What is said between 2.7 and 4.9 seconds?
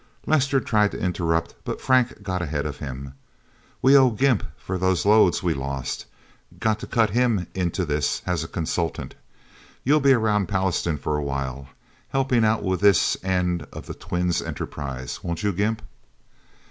him. "We owe Gimp for